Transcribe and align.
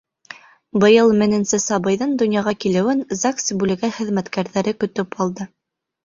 Быйыл 0.83 1.11
меңенсе 1.17 1.57
сабыйҙың 1.63 2.15
донъяға 2.21 2.53
килеүен 2.65 3.03
ЗАГС 3.19 3.53
бүлеге 3.65 3.91
хеҙмәткәрҙәре 3.99 4.75
көтөп 4.85 5.15
алды. 5.27 5.47